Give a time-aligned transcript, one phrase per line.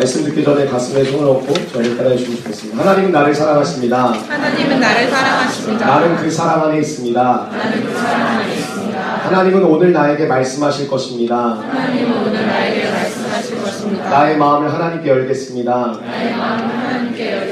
[0.00, 2.80] 말씀 듣기 전에 가슴에 손을 얹고 저를 따라해 주시면 좋겠습니다.
[2.80, 4.06] 하나님은 나를 사랑하십니다.
[4.12, 5.86] 하나님은 나를 사랑하십니다.
[5.86, 7.22] 나는 그 사랑 안에 있습니다.
[7.22, 8.98] 나는 그 사랑 안에 있습니다.
[8.98, 11.36] 하나님은 오늘 나에게 말씀하실 것입니다.
[11.36, 14.08] 하나님은 오늘 나에게 말씀하실 것입니다.
[14.08, 15.70] 나의 마음을 하나님께 열겠습니다.
[15.70, 17.49] 나의 마음을 하나님께 열겠습니다.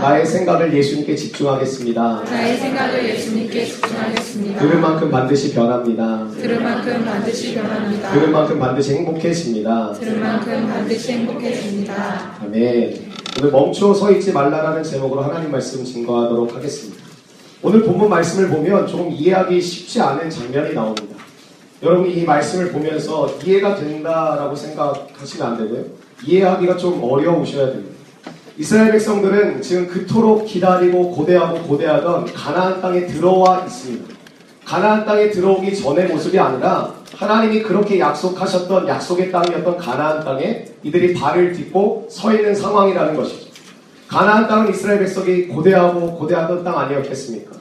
[0.00, 2.22] 나의 생각을 예수님께 집중하겠습니다.
[2.24, 4.60] 나의 생각을 예수님께 집중하겠습니다.
[4.60, 6.28] 들은 만큼 반드시 변합니다.
[6.40, 8.12] 들은 만큼 반드시 변합니다.
[8.12, 9.92] 들은 만큼 반드시 행복해집니다.
[9.94, 12.38] 들은 만큼 반드시 행복해집니다.
[12.42, 13.08] 아멘.
[13.40, 17.04] 오늘 멈추어 서 있지 말라라는 제목으로 하나님 말씀 증거하도록 하겠습니다.
[17.62, 21.16] 오늘 본문 말씀을 보면 조금 이해하기 쉽지 않은 장면이 나옵니다.
[21.82, 25.84] 여러분이 이 말씀을 보면서 이해가 된다라고 생각하시면 안 되고요.
[26.24, 27.97] 이해하기가 좀 어려우셔야 됩니다.
[28.58, 34.12] 이스라엘 백성들은 지금 그토록 기다리고 고대하고 고대하던 가나안 땅에 들어와 있습니다.
[34.64, 41.52] 가나안 땅에 들어오기 전의 모습이 아니라 하나님이 그렇게 약속하셨던 약속의 땅이었던 가나안 땅에 이들이 발을
[41.52, 43.48] 딛고 서 있는 상황이라는 것이죠.
[44.08, 47.52] 가나안 땅은 이스라엘 백성이 고대하고 고대하던 땅 아니었겠습니까?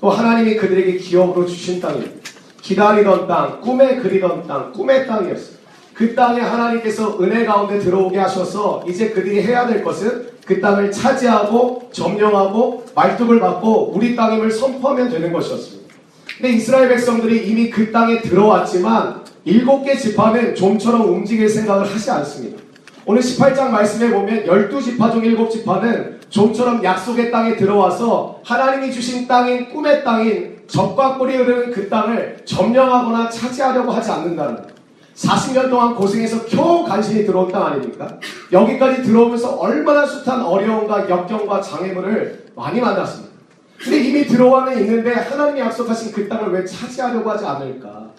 [0.00, 2.14] 또 하나님이 그들에게 기업으로 주신 땅입니다.
[2.62, 5.62] 기다리던 땅, 꿈에 그리던 땅, 꿈의 땅이었어요.
[5.94, 11.90] 그 땅에 하나님께서 은혜 가운데 들어오게 하셔서 이제 그들이 해야 될 것은 그 땅을 차지하고
[11.92, 15.94] 점령하고 말뚝을 받고 우리 땅임을 선포하면 되는 것이었습니다.
[16.36, 22.62] 근데 이스라엘 백성들이 이미 그 땅에 들어왔지만 일곱 개 지파는 좀처럼 움직일 생각을 하지 않습니다.
[23.04, 30.04] 오늘 18장 말씀에 보면 12지파 중 7지파는 좀처럼 약속의 땅에 들어와서 하나님이 주신 땅인 꿈의
[30.04, 34.81] 땅인 적과 꿀이 흐르는 그 땅을 점령하거나 차지하려고 하지 않는다는 거예요.
[35.14, 38.18] 40년 동안 고생해서 겨우 간신히 들어온 땅 아닙니까?
[38.50, 43.32] 여기까지 들어오면서 얼마나 숱한 어려움과 역경과 장애물을 많이 만났습니다.
[43.78, 48.10] 근데 이미 들어와는 있는데 하나님이 약속하신 그 땅을 왜 차지하려고 하지 않을까?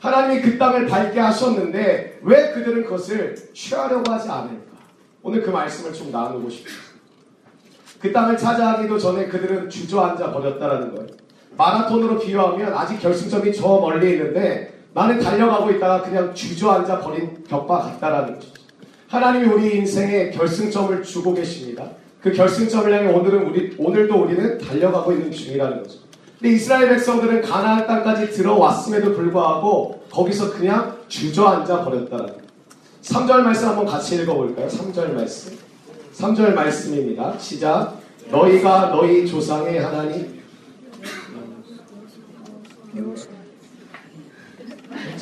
[0.00, 4.72] 하나님이 그 땅을 밟게 하셨는데 왜 그들은 그것을 취하려고 하지 않을까?
[5.22, 6.92] 오늘 그 말씀을 좀 나누고 싶습니다.
[8.00, 11.06] 그 땅을 차지하기도 전에 그들은 주저앉아 버렸다라는 거예요.
[11.56, 18.34] 마라톤으로 비유하면 아직 결승점이 저 멀리 있는데 나는 달려가고 있다가 그냥 주저앉아 버린 격과 같다라는
[18.34, 18.48] 거죠.
[19.08, 21.84] 하나님이 우리 인생에 결승점을 주고 계십니다.
[22.20, 25.98] 그 결승점을 향해 오늘은 우리 오늘도 우리는 달려가고 있는 중이라는 거죠.
[26.38, 32.42] 근데 이스라엘 백성들은 가나안 땅까지 들어왔음에도 불구하고 거기서 그냥 주저앉아 버렸다라는 거예요.
[33.02, 34.66] 3절 말씀 한번 같이 읽어볼까요?
[34.68, 35.58] 3절 말씀.
[36.14, 37.38] 3절 말씀입니다.
[37.38, 37.96] 시작.
[38.30, 40.42] 너희가 너희 조상의 하나님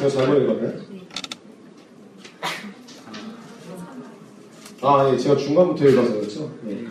[0.01, 0.73] 제가 잘못 읽었나요?
[4.83, 6.51] 아, 예, 제가 중간부터 읽어서 그렇죠.
[6.63, 6.85] 네.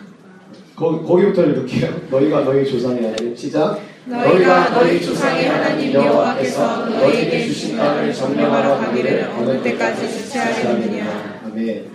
[0.76, 1.92] 거, 거기부터 읽을게요.
[2.08, 3.80] 너희가 너희 조상의 하나님 시작.
[4.06, 11.40] 너희가 너희 조상의 하나님 여호와께서 너희에게 주신 땅을 점령하러 가기를 어느 때까지 주체하겠느냐.
[11.46, 11.90] 아멘.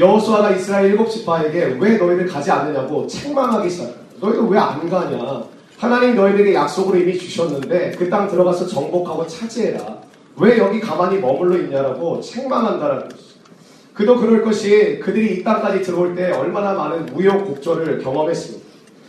[0.00, 4.04] 여호수아가 이스라엘 일곱 지파에게 왜 너희들 가지 않느냐고 책망하기 시작합니다.
[4.20, 5.55] 너희들 왜 안 가냐?
[5.78, 9.98] 하나님 너희들에게 약속으로 이미 주셨는데 그 땅 들어가서 정복하고 차지해라.
[10.38, 13.36] 왜 여기 가만히 머물러 있냐라고 책망한다라는 것이죠.
[13.94, 18.66] 그도 그럴 것이 그들이 이 땅까지 들어올 때 얼마나 많은 우여곡절을 경험했습니다.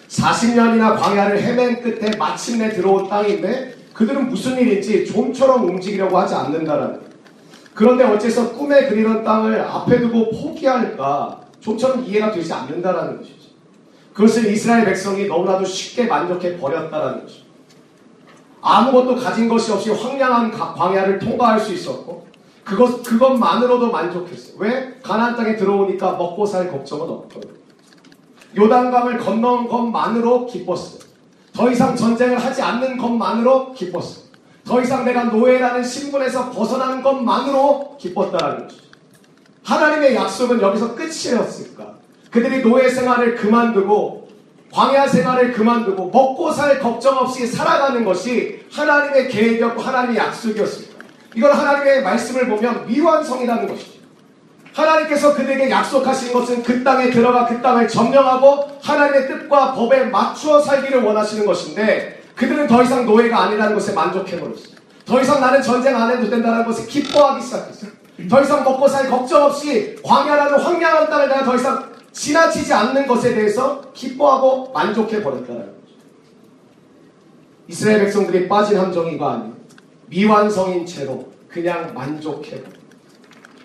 [0.09, 7.07] 40년이나 광야를 헤맨 끝에 마침내 들어온 땅인데 그들은 무슨 일인지 좀처럼 움직이려고 하지 않는다라는 거예요.
[7.73, 13.36] 그런데 어째서 꿈에 그리던 땅을 앞에 두고 포기할까 좀처럼 이해가 되지 않는다라는 것이죠.
[14.17, 17.45] 그것을 이스라엘 백성이 너무나도 쉽게 만족해 버렸다라는 것이죠.
[18.61, 22.25] 아무것도 가진 것이 없이 황량한 광야를 통과할 수 있었고
[22.63, 24.55] 그것 그것만으로도 만족했어요.
[24.57, 24.99] 왜?
[25.03, 27.53] 가나안 땅에 들어오니까 먹고 살 걱정은 없거든요.
[28.57, 30.99] 요단강을 건넌 것만으로 기뻤어요.
[31.53, 34.25] 더 이상 전쟁을 하지 않는 것만으로 기뻤어요.
[34.65, 38.83] 더 이상 내가 노예라는 신분에서 벗어나는 것만으로 기뻤다라는 것이죠.
[39.63, 41.96] 하나님의 약속은 여기서 끝이었을까?
[42.31, 44.27] 그들이 노예 생활을 그만두고
[44.71, 50.97] 광야 생활을 그만두고 먹고 살 걱정 없이 살아가는 것이 하나님의 계획이었고 하나님의 약속이었습니다.
[51.35, 53.97] 이걸 하나님의 말씀을 보면 미완성이라는 것이죠.
[54.73, 61.01] 하나님께서 그들에게 약속하신 것은 그 땅에 들어가 그 땅을 점령하고 하나님의 뜻과 법에 맞추어 살기를
[61.01, 64.77] 원하시는 것인데 그들은 더 이상 노예가 아니라는 것에 만족해버렸어요.
[65.05, 67.91] 더 이상 나는 전쟁 안 해도 된다는 것에 기뻐하기 시작했어요.
[68.29, 73.35] 더 이상 먹고 살 걱정 없이 광야라는 황량한 땅을 내가 더 이상 지나치지 않는 것에
[73.35, 75.77] 대해서 기뻐하고 만족해 버렸다는 거죠.
[77.67, 79.53] 이스라엘 백성들이 빠진 함정이가 아닌
[80.07, 82.77] 미완성인 채로 그냥 만족해 버렸다.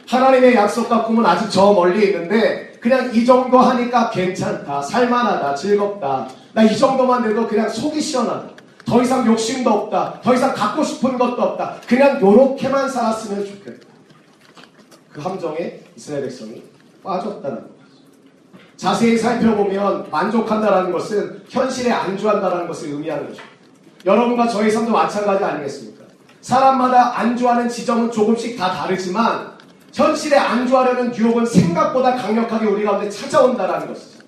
[0.06, 6.28] 하나님의 약속과 꿈은 아직 저 멀리 있는데 그냥 이 정도 하니까 괜찮다, 살만하다, 즐겁다.
[6.52, 8.50] 나 이 정도만 돼도 그냥 속이 시원하다.
[8.84, 10.20] 더 이상 욕심도 없다.
[10.22, 11.76] 더 이상 갖고 싶은 것도 없다.
[11.88, 13.86] 그냥 요렇게만 살았으면 좋겠다.
[15.10, 16.62] 그 함정에 이스라엘 백성이
[17.02, 17.81] 빠졌다는 거죠.
[18.82, 23.40] 자세히 살펴보면 만족한다라는 것은 현실에 안주한다라는 것을 의미하는 거죠.
[24.04, 26.02] 여러분과 저의 삶도 마찬가지 아니겠습니까?
[26.40, 29.52] 사람마다 안주하는 지점은 조금씩 다 다르지만
[29.94, 34.18] 현실에 안주하려는 유혹은 생각보다 강력하게 우리 가운데 찾아온다라는 것이죠.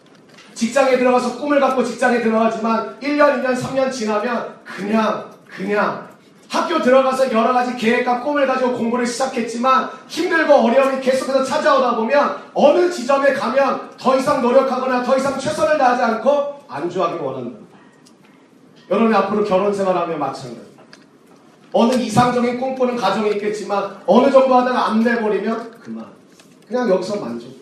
[0.54, 6.08] 직장에 들어가서 꿈을 갖고 직장에 들어가지만 1년, 2년, 3년 지나면 그냥, 그냥
[6.54, 12.88] 학교 들어가서 여러 가지 계획과 꿈을 가지고 공부를 시작했지만 힘들고 어려움이 계속해서 찾아오다 보면 어느
[12.88, 17.58] 지점에 가면 더 이상 노력하거나 더 이상 최선을 다하지 않고 안주하기 원한다.
[18.88, 20.74] 여러분이 앞으로 결혼 생활하면 마찬가지.
[21.72, 26.06] 어느 이상적인 꿈꾸는 가정이 있겠지만 어느 정도 하다가 안 돼버리면 그만.
[26.68, 27.52] 그냥 여기서 만족.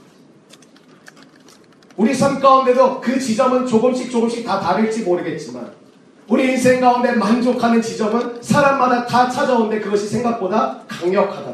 [1.97, 5.82] 우리 삶 가운데도 그 지점은 조금씩 조금씩 다 다를지 모르겠지만
[6.29, 11.53] 우리 인생 가운데 만족하는 지점은 사람마다 다 찾아오는데 그것이 생각보다 강력하다.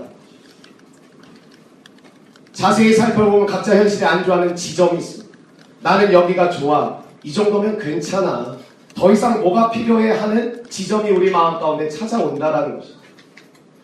[2.52, 5.38] 자세히 살펴보면 각자 현실에 안주하는 지점이 있습니다.
[5.80, 6.98] 나는 여기가 좋아.
[7.22, 8.56] 이 정도면 괜찮아.
[8.94, 12.98] 더 이상 뭐가 필요해 하는 지점이 우리 마음 가운데 찾아온다라는 것입니다.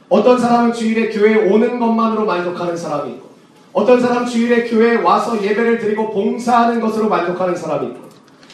[0.08, 3.30] 어떤 사람은 주일에 교회에 오는 것만으로 만족하는 사람이 있고,
[3.72, 8.08] 어떤 사람은 주일에 교회에 와서 예배를 드리고 봉사하는 것으로 만족하는 사람이 있고,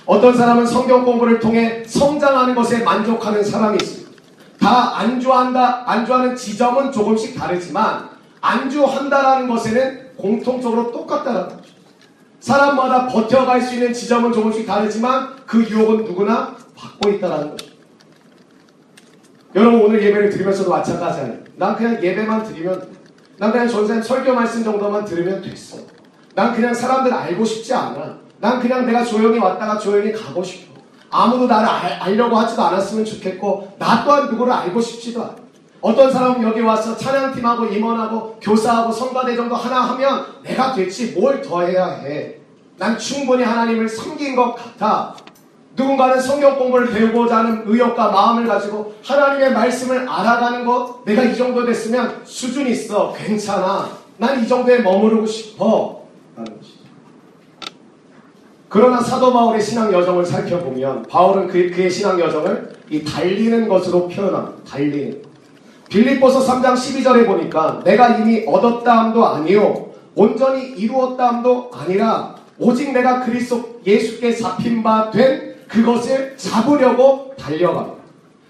[0.07, 4.11] 어떤 사람은 성경 공부를 통해 성장하는 것에 만족하는 사람이 있습니다.
[4.61, 8.11] 다 안주한다, 안주하는 지점은 조금씩 다르지만,
[8.41, 11.71] 안주한다라는 것에는 공통적으로 똑같다는 거죠.
[12.41, 17.67] 사람마다 버텨갈 수 있는 지점은 조금씩 다르지만 그 유혹은 누구나 받고 있다는 거죠.
[19.55, 21.39] 여러분 오늘 예배를 드리면서도 마찬가지예요.
[21.57, 22.89] 난 그냥 예배만 드리면
[23.39, 25.79] 난 그냥 전사님 설교 말씀 정도만 들으면 됐어.
[26.35, 28.19] 난 그냥 사람들 알고 싶지 않아.
[28.41, 30.71] 난 그냥 내가 조용히 왔다가 조용히 가고 싶어.
[31.11, 35.35] 아무도 나를 알, 알려고 하지도 않았으면 좋겠고 나 또한 누구를 알고 싶지도 않아.
[35.83, 41.63] 어떤 사람은 여기 와서 찬양팀하고 임원하고 교사하고 성가대 정도 하나 하면 내가 됐지 뭘 더
[41.63, 42.37] 해야 해.
[42.79, 45.15] 난 충분히 하나님을 섬긴 것 같아.
[45.77, 51.65] 누군가는 성경 공부를 배우고자 하는 의욕과 마음을 가지고 하나님의 말씀을 알아가는 것 내가 이 정도
[51.65, 53.13] 됐으면 수준 있어.
[53.17, 53.89] 괜찮아.
[54.19, 56.00] 난 이 정도에 머무르고 싶어.
[58.71, 64.65] 그러나 사도 바울의 신앙 여정을 살펴보면 바울은 그, 그의 신앙 여정을 이 달리는 것으로 표현합니다.
[64.65, 65.21] 달리는.
[65.89, 73.25] 빌립보서 3장 12절에 보니까 내가 이미 얻었다 함도 아니요 온전히 이루었다 함도 아니라 오직 내가
[73.25, 77.99] 그리스도 예수께 잡힌 바 된 그것을 잡으려고 달려갑니다.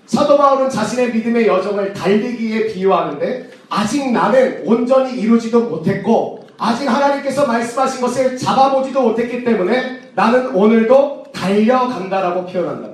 [0.04, 8.02] 사도 바울은 자신의 믿음의 여정을 달리기에 비유하는데 아직 나는 온전히 이루지도 못했고 아직 하나님께서 말씀하신
[8.02, 12.90] 것을 잡아보지도 못했기 때문에 나는 오늘도 달려간다라고 표현한다.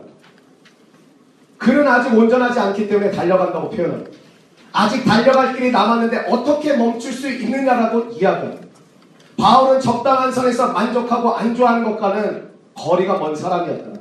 [1.59, 4.11] 그는 아직 온전하지 않기 때문에 달려간다고 표현합니다.
[4.73, 8.67] 아직 달려갈 길이 남았는데 어떻게 멈출 수 있느냐라고 이야기합니다.
[9.37, 14.01] 바울은 적당한 선에서 만족하고 안주하는 것과는 거리가 먼 사람이었다.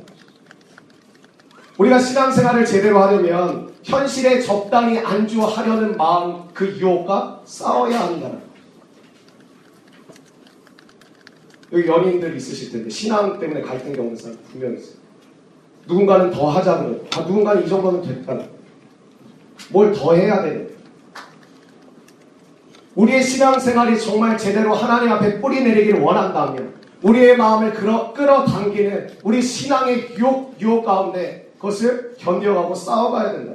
[1.79, 8.44] 우리가 신앙생활을 제대로 하려면 현실에 적당히 안주하려는 마음 그 유혹과 싸워야 한다.
[11.73, 14.95] 여기 연인들 있으실 텐데 신앙 때문에 갈등 겪는 사람 분명히 있어요.
[15.87, 16.99] 누군가는 더 하자 그래요.
[17.15, 18.39] 아, 누군가는 이 정도면 됐다.
[19.71, 20.67] 뭘 더 해야 돼.
[22.95, 30.15] 우리의 신앙생활이 정말 제대로 하나님 앞에 뿌리 내리기를 원한다면 우리의 마음을 끌어, 끌어당기는 우리 신앙의
[30.17, 33.53] 유혹, 유혹 가운데 그것을 견뎌가고 싸워가야 된다.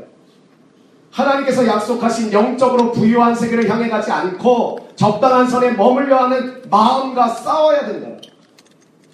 [1.10, 8.08] 하나님께서 약속하신 영적으로 부유한 세계를 향해 가지 않고 적당한 선에 머물려 하는 마음과 싸워야 된다.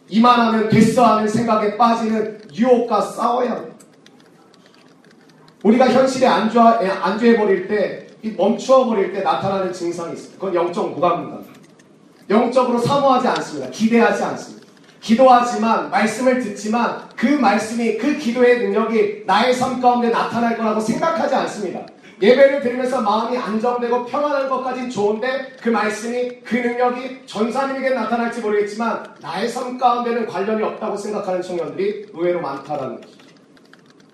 [0.08, 3.76] 이만하면 됐어 하는 생각에 빠지는 유혹과 싸워야 합니다.
[5.64, 10.38] 우리가 현실에 안주하, 안주해버릴 때, 이 멈추어버릴 때 나타나는 증상이 있습니다.
[10.38, 11.38] 그건 영적 무감입니다.
[12.30, 13.70] 영적으로 사모하지 않습니다.
[13.70, 14.65] 기대하지 않습니다.
[15.06, 21.86] 기도하지만, 말씀을 듣지만, 그 말씀이, 그 기도의 능력이 나의 삶 가운데 나타날 거라고 생각하지 않습니다.
[22.20, 29.48] 예배를 드리면서 마음이 안정되고 평안한 것까진 좋은데 그 말씀이 그 능력이 전사님에게 나타날지 모르겠지만 나의
[29.48, 33.26] 삶 가운데는 관련이 없다고 생각하는 청년들이 의외로 많다라는 것이죠.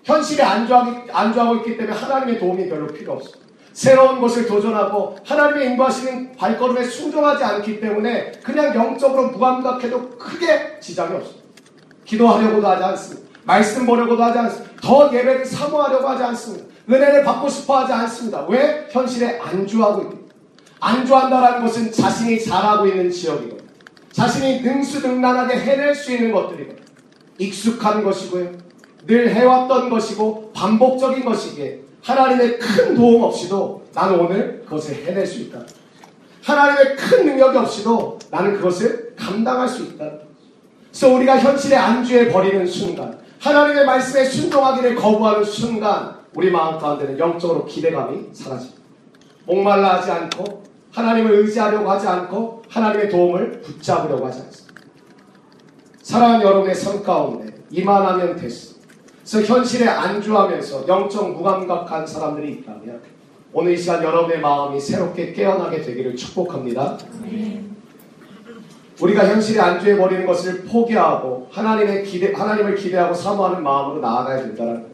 [0.03, 3.42] 현실에 안주하기, 안주하고 있기 때문에 하나님의 도움이 별로 필요 없습니다.
[3.73, 11.43] 새로운 것을 도전하고 하나님의 인도하시는 발걸음에 순종하지 않기 때문에 그냥 영적으로 무감각해도 크게 지장이 없습니다.
[12.05, 13.29] 기도하려고도 하지 않습니다.
[13.43, 14.71] 말씀 보려고도 하지 않습니다.
[14.81, 16.65] 더 예배를 사모하려고 하지 않습니다.
[16.89, 18.45] 은혜를 받고 싶어 하지 않습니다.
[18.47, 18.87] 왜?
[18.91, 20.33] 현실에 안주하고 있습니다.
[20.79, 23.57] 안주한다라는 것은 자신이 잘하고 있는 지역이고
[24.11, 26.75] 자신이 능수능란하게 해낼 수 있는 것들이고
[27.37, 28.51] 익숙한 것이고요.
[29.07, 35.59] 늘 해왔던 것이고 반복적인 것이기에 하나님의 큰 도움 없이도 나는 오늘 그것을 해낼 수 있다.
[36.43, 40.11] 하나님의 큰 능력이 없이도 나는 그것을 감당할 수 있다.
[40.89, 47.65] 그래서 우리가 현실의 안주에 버리는 순간, 하나님의 말씀에 순종하기를 거부하는 순간, 우리 마음 가운데는 영적으로
[47.65, 48.81] 기대감이 사라집니다.
[49.45, 54.81] 목말라 하지 않고, 하나님을 의지하려고 하지 않고, 하나님의 도움을 붙잡으려고 하지 않습니다.
[56.01, 58.72] 사랑하는 여러분의 삶 가운데 이만하면 됐어.
[59.23, 63.01] 그래서 현실에 안주하면서 영적 무감각한 사람들이 있다면
[63.53, 66.97] 오늘 이 시간 여러분의 마음이 새롭게 깨어나게 되기를 축복합니다.
[68.99, 74.85] 우리가 현실에 안주해 버리는 것을 포기하고 하나님의 기대, 하나님을 기대하고 사모하는 마음으로 나아가야 된다는.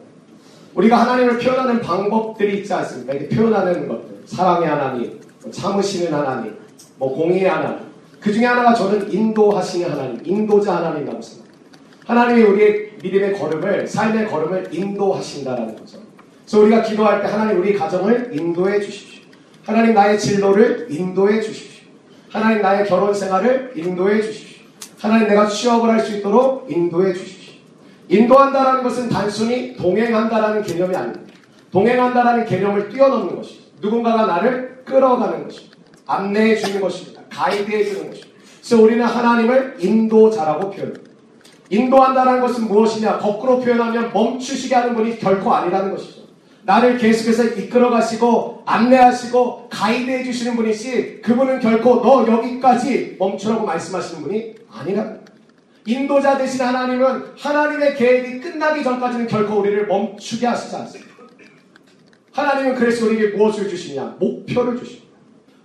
[0.74, 3.14] 우리가 하나님을 표현하는 방법들이 있지 않습니까?
[3.14, 4.22] 이렇게 표현하는 것들.
[4.26, 6.56] 사랑의 하나님, 뭐 참으시는 하나님,
[6.96, 7.78] 뭐 공의의 하나님.
[8.20, 11.60] 그 중에 하나가 저는 인도하시는 하나님, 인도자 하나님이라고 생각합니다.
[12.06, 15.98] 하나님이 우리의 믿음의 걸음을, 삶의 걸음을 인도하신다라는 거죠.
[16.44, 19.22] 그래서 우리가 기도할 때 하나님 우리 가정을 인도해 주십시오.
[19.64, 21.84] 하나님 나의 진로를 인도해 주십시오.
[22.30, 24.64] 하나님 나의 결혼 생활을 인도해 주십시오.
[24.98, 27.54] 하나님 내가 취업을 할 수 있도록 인도해 주십시오.
[28.08, 31.32] 인도한다라는 것은 단순히 동행한다라는 개념이 아닙니다.
[31.70, 33.70] 동행한다라는 개념을 뛰어넘는 것입니다.
[33.80, 35.76] 누군가가 나를 끌어가는 것입니다.
[36.06, 37.22] 안내해 주는 것입니다.
[37.30, 38.30] 가이드해 주는 것입니다.
[38.58, 41.09] 그래서 우리는 하나님을 인도자라고 표현합니다.
[41.70, 43.18] 인도한다는 것은 무엇이냐?
[43.18, 46.20] 거꾸로 표현하면 멈추시게 하는 분이 결코 아니라는 것이죠.
[46.64, 54.54] 나를 계속해서 이끌어 가시고 안내하시고 가이드해 주시는 분이시 그분은 결코 너 여기까지 멈추라고 말씀하시는 분이
[54.96, 55.20] 거예요.
[55.86, 61.10] 인도자 되신 하나님은 하나님의 계획이 끝나기 전까지는 결코 우리를 멈추게 하시지 않습니다.
[62.32, 64.16] 하나님은 그래서 우리에게 무엇을 주시냐?
[64.18, 65.08] 목표를 주십니다.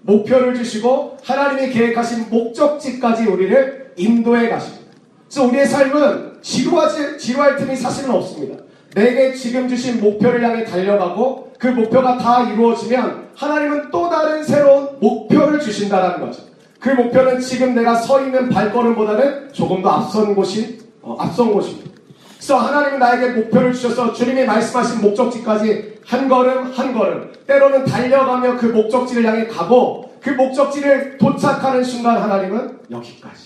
[0.02, 4.85] 목표를 주시고 하나님이 계획하신 목적지까지 우리를 인도해 가십니다.
[5.28, 8.64] 그래서 우리의 삶은 지루하지, 지루할 틈이 사실은 없습니다.
[8.94, 15.60] 내게 지금 주신 목표를 향해 달려가고 그 목표가 다 이루어지면 하나님은 또 다른 새로운 목표를
[15.60, 16.44] 주신다는 거죠.
[16.80, 21.92] 그 목표는 지금 내가 서 있는 발걸음보다는 조금 더 앞선 곳이, 어, 앞선 곳입니다.
[22.38, 28.68] 그래서 하나님은 나에게 목표를 주셔서 주님이 말씀하신 목적지까지 한 걸음 한 걸음 때로는 달려가며 그
[28.68, 33.45] 목적지를 향해 가고 그 목적지를 도착하는 순간 하나님은 여기까지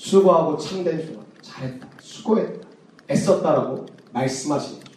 [0.00, 2.66] 수고하고 참된 수고 잘했다 수고했다
[3.10, 4.90] 애썼다라고 말씀하십니다.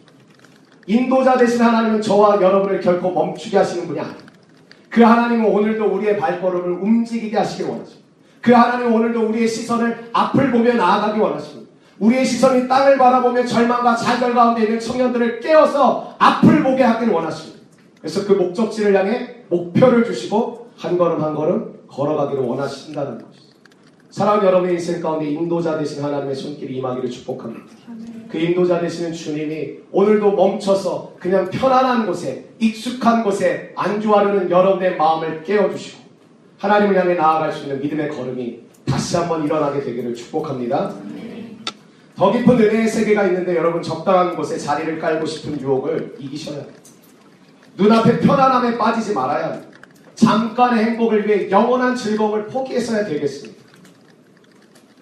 [0.86, 4.24] 인도자 되신 하나님은 저와 여러분을 결코 멈추게 하시는 분이 아닙니다.
[4.88, 8.08] 그 하나님은 오늘도 우리의 발걸음을 움직이게 하시길 원하십니다.
[8.40, 11.70] 그 하나님은 오늘도 우리의 시선을 앞을 보며 나아가기 원하십니다.
[11.98, 17.60] 우리의 시선이 땅을 바라보며 절망과 좌절 가운데 있는 청년들을 깨워서 앞을 보게 하길 원하십니다.
[18.00, 23.53] 그래서 그 목적지를 향해 목표를 주시고 한 걸음 한 걸음 걸어가기를 원하신다는 것이죠.
[24.14, 27.64] 사랑하는 여러분의 인생 가운데 인도자 되신 하나님의 손길이 임하기를 축복합니다.
[28.30, 36.04] 그 인도자 되시는 주님이 오늘도 멈춰서 그냥 편안한 곳에 익숙한 곳에 안주하려는 여러분의 마음을 깨워주시고
[36.58, 40.94] 하나님을 향해 나아갈 수 있는 믿음의 걸음이 다시 한번 일어나게 되기를 축복합니다.
[42.14, 46.78] 더 깊은 은혜의 세계가 있는데 여러분 적당한 곳에 자리를 깔고 싶은 유혹을 이기셔야 합니다.
[47.76, 49.68] 눈앞에 편안함에 빠지지 말아야 합니다.
[50.14, 53.63] 잠깐의 행복을 위해 영원한 즐거움을 포기했어야 되겠습니다.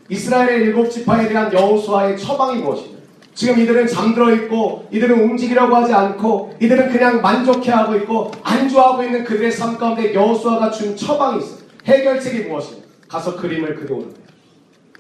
[0.09, 2.99] 이스라엘의 일곱 지파에 대한 여호수아의 처방이 무엇이냐?
[3.35, 9.51] 지금 이들은 잠들어 있고 이들은 움직이려고 하지 않고 이들은 그냥 만족해하고 있고 안주하고 있는 그들의
[9.53, 11.59] 삶 가운데 여호수아가 준 처방이 있어요.
[11.87, 12.83] 해결책이 무엇이냐?
[13.09, 14.05] 가서 그림을 거예요.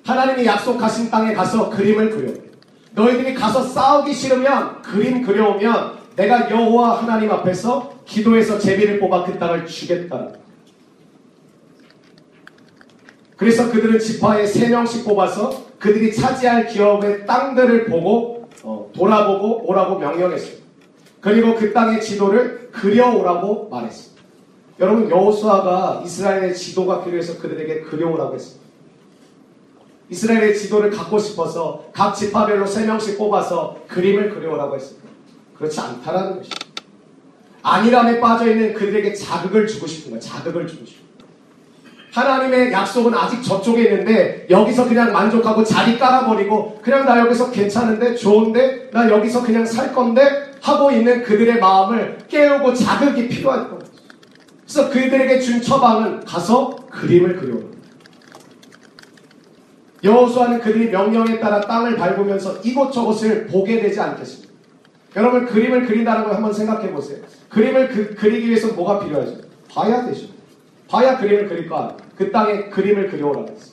[0.04, 2.32] 하나님이 약속하신 땅에 가서 그림을 그려.
[2.94, 9.66] 너희들이 가서 싸우기 싫으면 그림 그려오면 내가 여호와 하나님 앞에서 기도해서 제비를 뽑아 그 땅을
[9.66, 10.28] 주겠다.
[13.42, 20.64] 그래서 그들은 지파에 세 명씩 뽑아서 그들이 차지할 기업의 땅들을 보고 어, 돌아보고 오라고 명령했습니다.
[21.20, 24.22] 그리고 그 땅의 지도를 그려오라고 말했습니다.
[24.78, 28.64] 여러분 여호수아가 이스라엘의 지도가 필요해서 그들에게 그려오라고 했습니다.
[30.08, 35.08] 이스라엘의 지도를 갖고 싶어서 각 지파별로 세 명씩 뽑아서 그림을 그려오라고 했습니다.
[35.58, 36.66] 그렇지 않다라는 것입니다.
[37.64, 40.20] 안일함에 빠져 있는 그들에게 자극을 주고 싶은 거예요.
[40.20, 41.01] 자극을 주고 싶은 거예요.
[42.12, 48.90] 하나님의 약속은 아직 저쪽에 있는데 여기서 그냥 만족하고 자리 깔아버리고 그냥 나 여기서 괜찮은데 좋은데
[48.92, 53.83] 나 여기서 그냥 살 건데 하고 있는 그들의 마음을 깨우고 자극이 필요할 거예요.
[54.62, 57.73] 그래서 그들에게 준 처방은 가서 그림을 그려오라.
[60.04, 64.52] 여호수아는 그들이 명령에 따라 땅을 밟으면서 이곳저곳을 보게 되지 않겠습니다.
[65.16, 67.19] 여러분 그림을 그린다는 걸 한번 생각해 보세요.
[67.49, 69.37] 그림을 그, 그리기 위해서 뭐가 필요하죠?
[69.73, 70.26] 봐야 되죠.
[70.88, 72.01] 봐야 그림을 그릴 거 아니에요.
[72.16, 73.73] 그 땅에 그림을 그려오라고 했어요.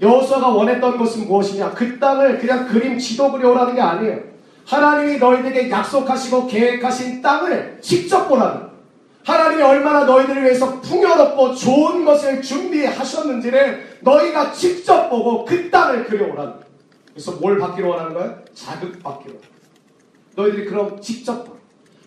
[0.00, 1.72] 여호수아가 원했던 것은 무엇이냐?
[1.72, 4.20] 그 땅을 그냥 그림 지도 그려오라는 게 아니에요.
[4.66, 8.76] 하나님이 너희들에게 약속하시고 계획하신 땅을 직접 보라는 거예요.
[9.24, 16.66] 하나님이 얼마나 너희들을 위해서 풍요롭고 좋은 것을 준비하셨는지를 너희가 직접 보고 그 땅을 그려오라는 거예요.
[17.12, 18.38] 그래서 뭘 받기로 원하는 거야?
[18.54, 19.34] 자극받기로.
[20.36, 21.52] 너희들이 그럼 직접 봐.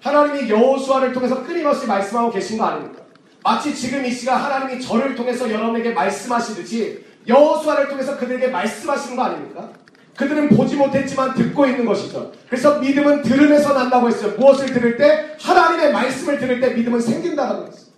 [0.01, 3.01] 하나님이 여호수아를 통해서 끊임없이 말씀하고 계신 거 아닙니까?
[3.43, 9.69] 마치 지금 이 시간 하나님이 저를 통해서 여러분에게 말씀하시듯이 여호수아를 통해서 그들에게 말씀하시는 거 아닙니까?
[10.17, 12.33] 그들은 보지 못했지만 듣고 있는 것이죠.
[12.49, 14.33] 그래서 믿음은 들음에서 난다고 했어요.
[14.37, 15.35] 무엇을 들을 때?
[15.39, 17.89] 하나님의 말씀을 들을 때 믿음은 생긴다고 했어요.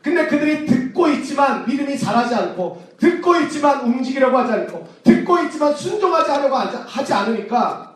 [0.00, 6.30] 근데 그들이 듣고 있지만 믿음이 자라지 않고 듣고 있지만 움직이려고 하지 않고 듣고 있지만 순종하지
[6.30, 7.94] 하려고 하지 않으니까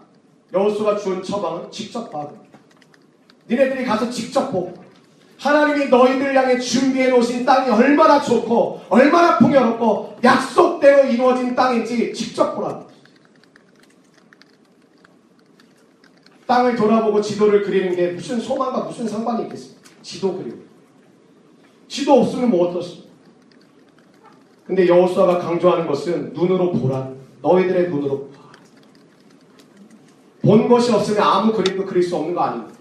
[0.53, 2.29] 여호수가 주은 처방은 직접 봐.
[3.49, 4.75] 니네들이 가서 직접 보고
[5.41, 12.87] 하나님이 너희들 향해 준비해 놓으신 땅이 얼마나 좋고 얼마나 풍요롭고 약속대로 이루어진 땅인지 직접 보라.
[16.47, 19.81] 땅을 돌아보고 지도를 그리는 게 무슨 소망과 무슨 상관이 있겠습니까?
[20.03, 20.59] 지도 그리고.
[21.89, 23.09] 지도 없으면 뭐 어떻습니까?
[24.67, 27.13] 근데 여호수아가 강조하는 것은 눈으로 보라.
[27.41, 28.41] 너희들의 눈으로 봐.
[30.43, 32.80] 본 것이 없으면 아무 그림도 그릴 수 없는 거 아닙니까?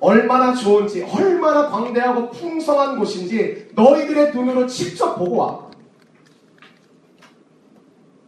[0.00, 5.66] 얼마나 좋은지, 얼마나 광대하고 풍성한 곳인지 너희들의 눈으로 직접 보고 와.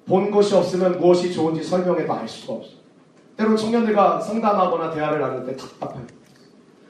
[0.07, 2.71] 본 것이 없으면 무엇이 좋은지 설명해도 알 수가 없어.
[3.37, 6.07] 때로 청년들과 상담하거나 대화를 때 답답해요.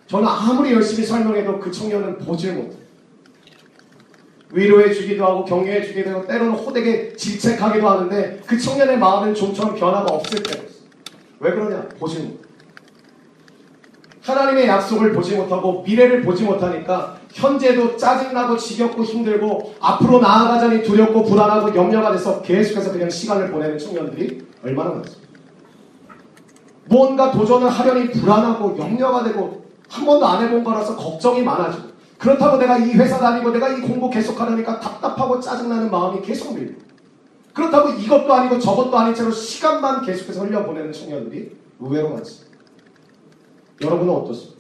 [0.07, 2.89] 저는 아무리 열심히 설명해도 그 청년은 보질 못해요.
[4.51, 10.11] 위로해 주기도 하고 격려해 주기도 하고 때로는 호되게 질책하기도 하는데 그 청년의 마음은 좀처럼 변화가
[10.11, 10.79] 없을 때가 있어요.
[11.41, 11.87] 왜 그러냐?
[11.99, 12.48] 보질 못해.
[14.29, 21.75] 하나님의 약속을 보지 못하고 미래를 보지 못하니까 현재도 짜증나고 지겹고 힘들고 앞으로 나아가자니 두렵고 불안하고
[21.75, 25.29] 염려가 돼서 계속해서 그냥 시간을 보내는 청년들이 얼마나 많습니까?
[26.87, 32.79] 무언가 도전을 하려니 불안하고 염려가 되고 한 번도 안 해본 거라서 걱정이 많아지고 그렇다고 내가
[32.79, 36.89] 이 회사 다니고 내가 이 공부 계속 하려니까 답답하고 짜증나는 마음이 계속 밀고
[37.55, 42.48] 그렇다고 이것도 아니고 저것도 아닌 채로 시간만 계속해서 흘려보내는 청년들이 의외로 많습니다.
[43.81, 44.59] 여러분은 어떻습니까?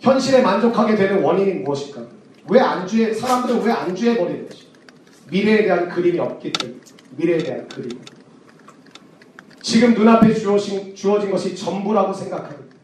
[0.00, 2.06] 현실에 만족하게 되는 원인이 무엇일까?
[2.50, 4.68] 왜 안주해, 사람들은 왜 안주해 버리는 것일까?
[5.30, 6.78] 미래에 대한 그림이 없기 때문에.
[7.16, 8.00] 미래에 대한 그림.
[9.60, 12.74] 지금 눈앞에 주어진, 주어진 것이 전부라고 생각합니다.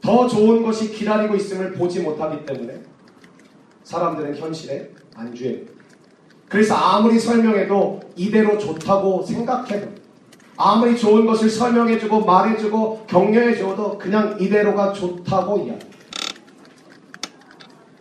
[0.00, 2.82] 더 좋은 것이 기다리고 있음을 보지 못하기 때문에
[3.84, 5.62] 사람들은 현실에 안주해.
[6.48, 10.01] 그래서 아무리 설명해도 이대로 좋다고 생각해도
[10.56, 15.86] 아무리 좋은 것을 설명해주고 말해주고 격려해줘도 그냥 이대로가 좋다고 이야기.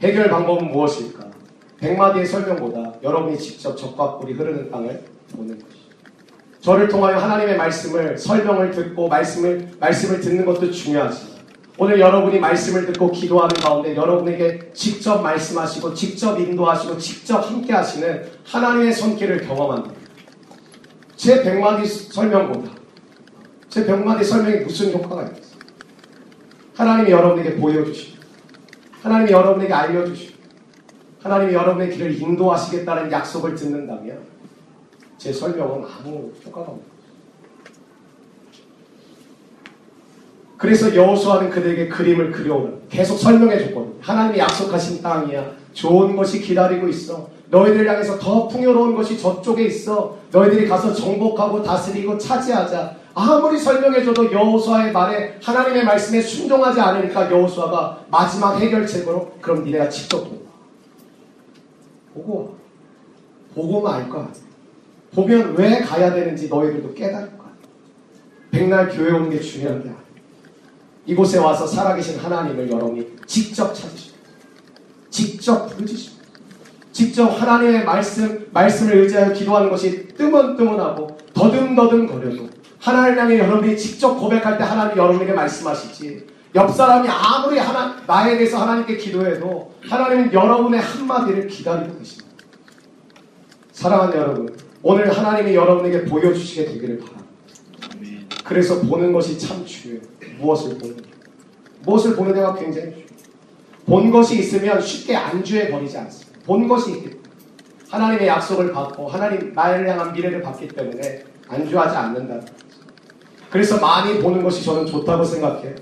[0.02, 1.32] 해결 방법은 무엇일까?
[1.80, 5.04] 백마디의 설명보다 여러분이 직접 적과 꿀이 흐르는 땅을
[5.36, 5.82] 보는 것이죠.
[6.60, 11.42] 저를 통하여 하나님의 말씀을 설명을 듣고 말씀을 말씀을 듣는 것도 중요하지만
[11.78, 18.94] 오늘 여러분이 말씀을 듣고 기도하는 가운데 여러분에게 직접 말씀하시고 직접 인도하시고 직접 함께 하시는 하나님의
[18.94, 20.01] 손길을 경험합니다.
[21.22, 22.72] 제 백마디 설명보다
[23.70, 25.60] 제 백마디 설명이 무슨 효과가 있겠어요?
[26.76, 28.24] 하나님이 여러분에게 보여주시고
[29.04, 30.34] 하나님이 여러분에게 알려주시고
[31.22, 34.18] 하나님이 여러분의 길을 인도하시겠다는 약속을 듣는다면
[35.20, 36.86] 제 설명은 아무 효과가 없는
[40.58, 42.72] 그래서 여호수아는 그들에게 그림을 그려오라.
[42.90, 43.94] 계속 설명해 줬거든요.
[44.02, 45.56] 하나님이 약속하신 땅이야.
[45.74, 47.30] 좋은 것이 기다리고 있어.
[47.52, 50.18] 너희들 향해서 더 풍요로운 것이 저쪽에 있어.
[50.32, 52.96] 너희들이 가서 정복하고 다스리고 차지하자.
[53.14, 60.42] 아무리 설명해줘도 여호수아의 말에 하나님의 말씀에 순종하지 않으니까 여호수아가 마지막 해결책으로 그럼 니네가 직접 보고
[62.14, 62.56] 보고
[63.54, 64.32] 보고만 알 거야.
[65.14, 67.52] 보면 왜 가야 되는지 너희들도 깨달을 거야.
[68.50, 70.02] 백날 교회 오는 게 중요한 게 아니야.
[71.06, 74.18] 이곳에 와서 살아계신 하나님을 여러분이 직접 찾으시고,
[75.10, 76.21] 직접 부르짖시고,
[77.02, 84.60] 직접 하나님의 말씀, 말씀을 의지하여 기도하는 것이 뜨문뜨문하고 더듬더듬 거려도 하나님 향해 여러분이 직접 고백할
[84.60, 86.28] 때 하나님이 여러분에게 말씀하시지.
[86.54, 92.30] 옆 사람이 아무리 하나, 나에 대해서 하나님께 기도해도 하나님은 여러분의 한마디를 기다리고 계십니다.
[93.72, 97.26] 사랑하는 여러분, 오늘 하나님이 여러분에게 보여주시게 되기를 바랍니다.
[98.44, 100.04] 그래서 보는 것이 참 중요해요.
[100.40, 100.94] 무엇을 게.
[101.84, 103.12] 무엇을 보느냐가 굉장히 중요해요.
[103.88, 106.31] 본 것이 있으면 쉽게 안주해 버리지 않습니다.
[106.46, 107.22] 본 것이 있기 때문에.
[107.90, 112.46] 하나님의 약속을 받고 하나님 나를 향한 미래를 받기 때문에 안주하지 않는다.
[113.50, 115.76] 그래서 많이 보는 것이 저는 좋다고 생각해요.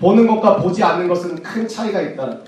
[0.00, 2.40] 보는 것과 보지 않는 것은 큰 차이가 있다는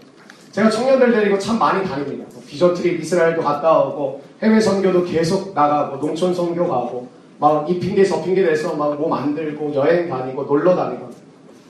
[0.51, 2.25] 제가 청년들 데리고 참 많이 다닙니다.
[2.33, 7.79] 뭐 비전 트립 이스라엘도 갔다 오고 해외 선교도 계속 나가고 농촌 선교 가고 막 이
[7.79, 11.11] 핑계 저 핑계 대서 막 뭐 만들고 여행 다니고 놀러 다니고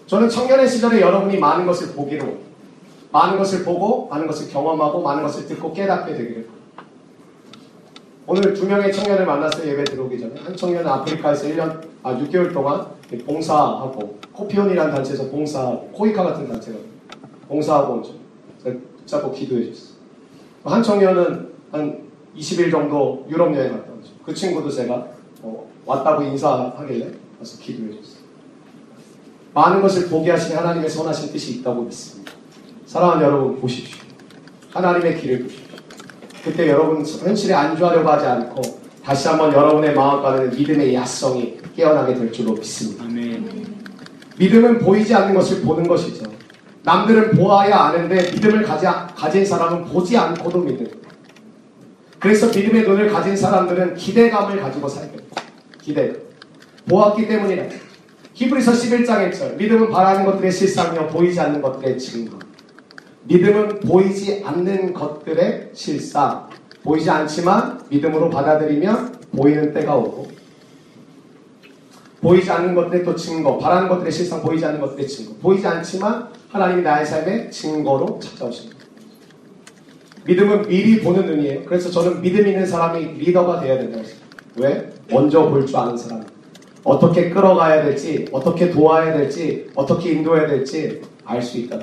[0.06, 2.26] 저는 청년의 시절에 여러분이 많은 것을 보기로
[3.14, 6.48] 많은 것을 보고 많은 것을 경험하고 많은 것을 듣고 깨닫게 되기를
[8.26, 12.86] 오늘 두 명의 청년을 만났어요 예배 들어오기 전에 한 청년은 아프리카에서 1년 아 6개월 동안
[13.24, 16.76] 봉사하고 코피온이라는 단체에서 봉사하고 코이카 같은 단체가
[17.46, 18.14] 봉사하고 온죠
[18.62, 19.94] 붙잡고 기도해 줬어요.
[20.64, 22.02] 한 청년은 한
[22.36, 25.06] 20일 정도 유럽 여행 갔다 오죠 그 친구도 제가
[25.42, 28.24] 어, 왔다고 인사하길래 가서 기도해 줬어요.
[29.52, 32.32] 많은 것을 보게 하시는 하나님의 선하신 뜻이 있다고 믿습니다
[32.94, 33.98] 사랑하는 여러분 보십시오
[34.70, 35.76] 하나님의 길을 보십시오
[36.44, 38.62] 그때 여러분 현실에 안주하려고 하지 않고
[39.02, 43.02] 다시 한번 여러분의 마음가는 믿음의 야성이 깨어나게 될 줄로 믿습니다.
[44.38, 46.24] 믿음은 보이지 않는 것을 보는 것이죠.
[46.84, 50.88] 남들은 보아야 아는데 믿음을 가지, 가진 사람은 보지 않고도 믿는.
[52.20, 55.42] 그래서 믿음의 눈을 가진 사람들은 기대감을 가지고 살게 됩니다.
[55.82, 56.12] 기대.
[56.88, 57.64] 보았기 때문이라.
[58.34, 59.56] 히브리서 11장 1절.
[59.56, 62.38] 믿음은 바라는 것들의 실상이요 보이지 않는 것들의 증거.
[63.24, 66.48] 믿음은 보이지 않는 것들의 실상.
[66.82, 70.28] 보이지 않지만 믿음으로 받아들이면 보이는 때가 오고
[72.20, 75.34] 보이지 않는 것들의 또 증거, 바라는 것들의 실상, 보이지 않는 것들의 증거.
[75.40, 78.78] 보이지 않지만 하나님이 나의 삶의 증거로 찾아오십니다.
[80.26, 81.64] 믿음은 미리 보는 눈이에요.
[81.64, 84.26] 그래서 저는 믿음 있는 사람이 리더가 되어야 된다고 했습니다.
[84.56, 84.90] 왜?
[85.10, 86.24] 먼저 볼 줄 아는 사람.
[86.82, 91.78] 어떻게 끌어가야 될지, 어떻게 도와야 될지, 어떻게 인도해야 될지 알 수 있다.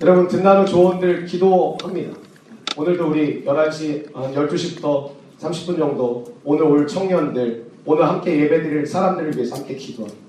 [0.00, 2.16] 여러분, 듣나는 조언들 기도합니다.
[2.76, 9.74] 오늘도 우리 11시, 12시부터 30분 정도 오늘 올 청년들, 오늘 함께 예배드릴 사람들을 위해서 함께
[9.74, 10.20] 기도합니다.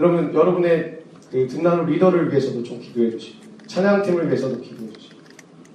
[0.00, 5.20] 여러분, 여러분의 그 듣나는 리더를 위해서도 좀 기도해 주시고, 찬양팀을 위해서도 기도해 주시고,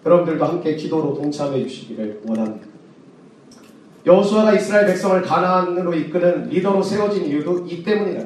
[0.06, 2.68] 여러분들도 함께 기도로 동참해 주시기를 원합니다.
[4.06, 8.24] 여호수아가 이스라엘 백성을 가나안으로 이끄는 리더로 세워진 이유도 이 때문이라.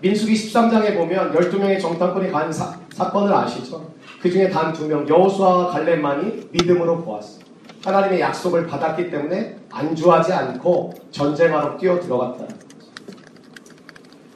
[0.00, 3.92] 민수기 13장에 보면 12명의 정탐꾼이 간 사, 사건을 아시죠?
[4.20, 7.44] 그 중에 단 두 명, 여호수아와 갈렙만이 믿음으로 보았어요.
[7.84, 12.44] 하나님의 약속을 받았기 때문에 안주하지 않고 전쟁하러 뛰어 들어갔다.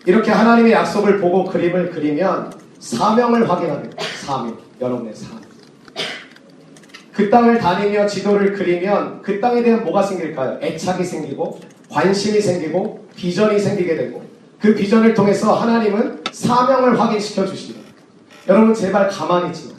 [0.06, 4.04] 이렇게 하나님의 약속을 보고 그림을 그리면 사명을 확인하게 됩니다.
[4.24, 4.58] 사명.
[4.80, 5.42] 여러분의 사명.
[7.12, 10.60] 그 땅을 다니며 지도를 그리면 그 땅에 대한 뭐가 생길까요?
[10.62, 11.58] 애착이 생기고
[11.90, 14.22] 관심이 생기고 비전이 생기게 되고
[14.60, 17.88] 그 비전을 통해서 하나님은 사명을 확인시켜 주십니다.
[18.48, 19.74] 여러분 제발 가만히 있지 마.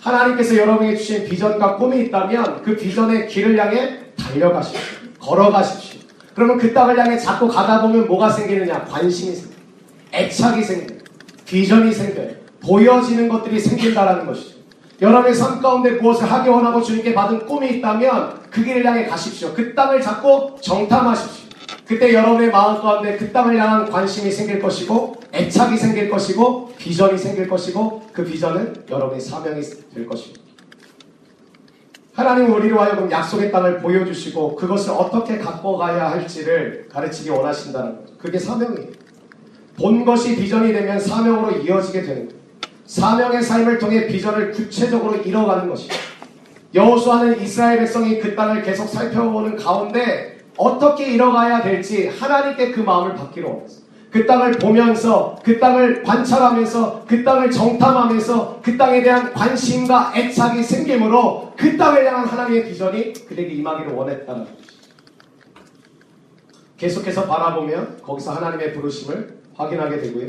[0.00, 4.80] 하나님께서 여러분에게 주신 비전과 꿈이 있다면 그 비전의 길을 향해 달려가십시오.
[5.20, 6.00] 걸어가십시오.
[6.34, 8.84] 그러면 그 땅을 향해 자꾸 가다 보면 뭐가 생기느냐?
[8.84, 9.56] 관심이 생겨요.
[10.14, 10.98] 애착이 생겨요.
[11.46, 12.30] 비전이 생겨요.
[12.60, 14.56] 보여지는 것들이 생긴다라는 것이죠.
[15.00, 19.52] 여러분의 삶 가운데 무엇을 하기 원하고 주님께 받은 꿈이 있다면 그 길을 향해 가십시오.
[19.52, 21.50] 그 땅을 잡고 정탐하십시오.
[21.86, 27.48] 그때 여러분의 마음 가운데 그 땅을 향한 관심이 생길 것이고 애착이 생길 것이고 비전이 생길
[27.48, 29.60] 것이고 그 비전은 여러분의 사명이
[29.94, 30.42] 될 것입니다.
[32.14, 38.14] 하나님은 우리로 하여금 약속의 땅을 보여주시고 그것을 어떻게 갖고 가야 할지를 가르치기 원하신다는 거죠.
[38.18, 38.90] 그게 사명이에요.
[39.76, 42.42] 본 것이 비전이 되면 사명으로 이어지게 되는 거예요.
[42.84, 45.94] 사명의 삶을 통해 비전을 구체적으로 이뤄가는 것이죠.
[46.74, 53.48] 여호수아는 이스라엘 백성이 그 땅을 계속 살펴보는 가운데 어떻게 이뤄가야 될지 하나님께 그 마음을 받기로
[53.48, 53.82] 원했어요.
[54.10, 61.54] 그 땅을 보면서 그 땅을 관찰하면서 그 땅을 정탐하면서 그 땅에 대한 관심과 애착이 생기므로
[61.56, 64.62] 그 땅을 향한 하나님의 비전이 그에게 임하기를 원했다는 것이죠.
[66.76, 70.28] 계속해서 바라보면 거기서 하나님의 부르심을 확인하게 되고요.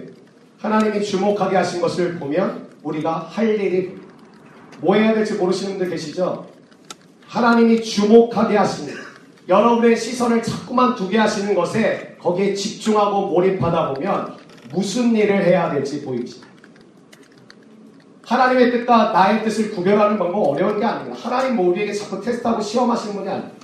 [0.59, 4.01] 하나님이 주목하게 하신 것을 보면 우리가 할 일이.
[4.79, 6.47] 뭐 해야 될지 모르시는 분들 계시죠?
[7.27, 8.99] 하나님이 주목하게 하십니다.
[9.47, 14.38] 여러분의 시선을 자꾸만 두게 하시는 것에 거기에 집중하고 몰입하다 보면
[14.73, 16.41] 무슨 일을 해야 될지 보이지.
[18.25, 21.19] 하나님의 뜻과 나의 뜻을 구별하는 방법 어려운 게 아닙니다.
[21.21, 23.56] 하나님 뭐 우리에게 자꾸 테스트하고 시험하시는 분이 아닙니다.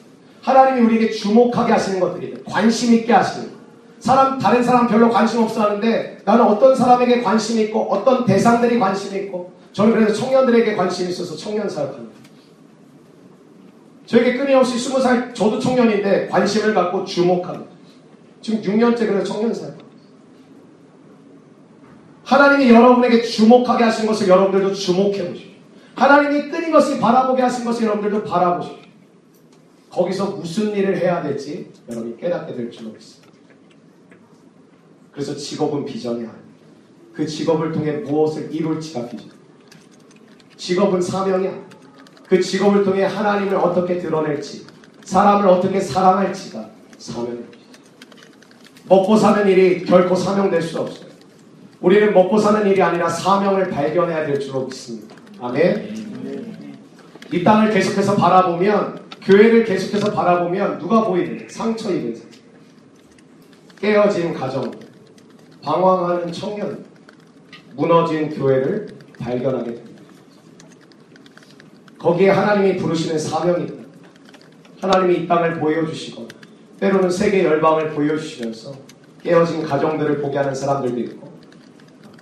[0.42, 3.60] 하나님이 우리에게 주목하게 하시는 것들이 관심 있게 하시는 것.
[4.00, 9.24] 사람 다른 사람 별로 관심 없어 하는데 나는 어떤 사람에게 관심이 있고 어떤 대상들이 관심이
[9.24, 12.19] 있고 저는 그래서 청년들에게 관심이 있어서 청년 사역합니다.
[14.10, 17.70] 저에게 끊임없이 20살 저도 청년인데 관심을 갖고 주목합니다.
[18.42, 19.78] 지금 6년째 그래서 청년 사역.
[22.24, 25.52] 하나님이 여러분에게 주목하게 하신 것을 여러분들도 주목해 보십시오.
[25.94, 28.80] 하나님이 끊임없이 바라보게 하신 것을 여러분들도 바라보십시오.
[29.92, 33.32] 거기서 무슨 일을 해야 될지 여러분이 깨닫게 될 줄로 믿습니다.
[35.12, 36.40] 그래서 직업은 비전이 아닙니다.
[37.14, 39.30] 그 직업을 통해 무엇을 이룰지가 비전.
[40.58, 41.69] 직업은 사명이 아닙니다.
[42.30, 44.68] 그 직업을 통해 하나님을 어떻게 드러낼지,
[45.04, 47.58] 사람을 어떻게 사랑할지가 사명입니다.
[48.88, 51.10] 먹고 사는 일이 결코 사명될 수 없어요.
[51.82, 55.16] 우리는 먹고 사는 일이 아니라 사명을 발견해야 될 줄로 믿습니다.
[55.42, 56.78] 아멘.
[57.32, 62.22] 이 땅을 계속해서 바라보면 교회를 계속해서 바라보면 누가 보이는 상처 입은 자
[63.80, 64.72] 깨어진 가정
[65.64, 66.86] 방황하는 청년
[67.76, 68.88] 무너진 교회를
[69.20, 69.89] 발견하게 됩니다.
[72.00, 73.68] 거기에 하나님이 부르시는 사명이.
[74.82, 76.26] 하나님이 이 땅을 보여주시고
[76.80, 78.72] 때로는 세계 열방을 보여주시면서
[79.22, 81.28] 깨어진 가정들을 보게 하는 사람들도 있고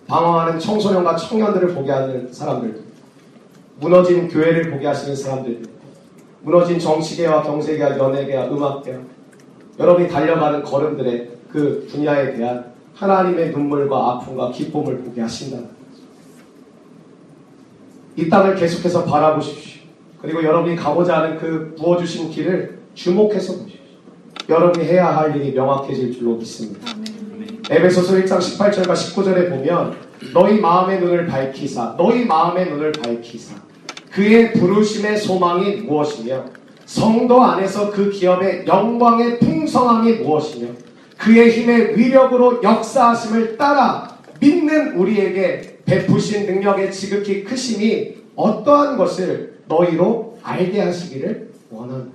[0.07, 2.91] 방황하는 청소년과 청년들을 보게 하는 사람들도 있고
[3.79, 5.77] 무너진 교회를 보게 하시는 사람들도 있고
[6.41, 8.99] 무너진 정치계와 경제계와 연예계와 음악계와
[9.77, 15.76] 여러분이 달려가는 걸음들의 그 분야에 대한 하나님의 눈물과 아픔과 기쁨을 보게 하신다는 거죠.
[18.17, 19.83] 이 땅을 계속해서 바라보십시오.
[20.21, 23.77] 그리고 여러분이 가고자 하는 그 부어주신 길을 주목해서 보십시오.
[24.49, 26.87] 여러분이 해야 할 일이 명확해질 줄로 믿습니다.
[27.69, 29.95] 에베소서 1장 18절과 19절에 보면
[30.33, 33.55] 너희 마음의 눈을 밝히사 너희 마음의 눈을 밝히사
[34.09, 36.45] 그의 부르심의 소망이 무엇이며
[36.85, 40.69] 성도 안에서 그 기업의 영광의 풍성함이 무엇이며
[41.17, 50.81] 그의 힘의 위력으로 역사하심을 따라 믿는 우리에게 베푸신 능력의 지극히 크심이 어떠한 것을 너희로 알게
[50.81, 52.11] 하시기를 원한다.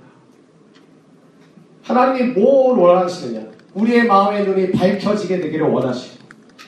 [1.83, 3.47] 하나님이 뭘 원하시느냐?
[3.73, 6.23] 우리의 마음의 눈이 밝혀지게 되기를 원하시고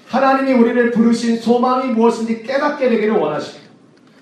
[0.08, 3.66] 하나님이 우리를 부르신 소망이 무엇인지 깨닫게 되기를 원하시고